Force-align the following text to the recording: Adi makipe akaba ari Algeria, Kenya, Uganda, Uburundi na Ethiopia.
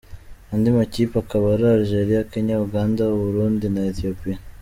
Adi 0.53 0.69
makipe 0.77 1.15
akaba 1.23 1.45
ari 1.53 1.65
Algeria, 1.75 2.27
Kenya, 2.31 2.55
Uganda, 2.67 3.03
Uburundi 3.15 3.65
na 3.73 3.81
Ethiopia. 3.93 4.37